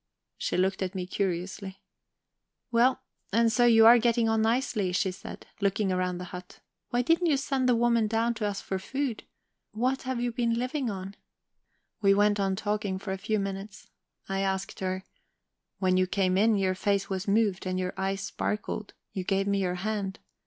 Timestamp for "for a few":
12.97-13.37